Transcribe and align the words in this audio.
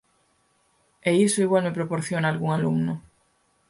E 1.09 1.11
iso 1.25 1.39
igual 1.45 1.63
me 1.65 1.75
proporciona 1.77 2.27
algún 2.29 2.51
alumno. 2.53 2.93